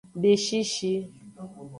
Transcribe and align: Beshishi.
Beshishi. 0.21 0.91